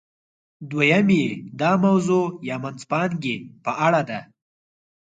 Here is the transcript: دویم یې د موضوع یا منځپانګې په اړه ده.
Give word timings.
دویم 0.69 1.07
یې 1.19 1.27
د 1.59 1.61
موضوع 1.83 2.25
یا 2.49 2.55
منځپانګې 2.63 3.35
په 3.63 3.71
اړه 3.85 4.01
ده. 4.09 4.19